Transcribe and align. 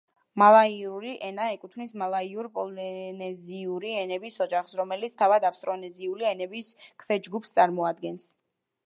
მალაიური 0.41 1.09
ენა 1.25 1.43
ეკუთვნის 1.57 1.91
მალაიურ-პოლინეზიური 2.03 3.91
ენების 4.05 4.39
ოჯახს, 4.47 4.73
რომელიც 4.81 5.15
თავად 5.21 5.47
ავსტრონეზიული 5.51 6.29
ენების 6.31 6.73
ქვეჯგუფს 7.05 7.55
წარმოადგენს. 7.61 8.27